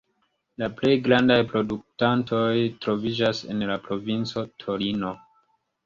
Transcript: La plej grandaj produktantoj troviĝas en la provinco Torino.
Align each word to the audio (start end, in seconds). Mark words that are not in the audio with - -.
La 0.61 0.69
plej 0.79 0.93
grandaj 1.07 1.37
produktantoj 1.51 2.41
troviĝas 2.87 3.45
en 3.53 3.65
la 3.73 3.79
provinco 3.87 4.49
Torino. 4.65 5.19